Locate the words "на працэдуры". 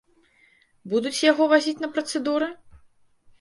1.83-2.49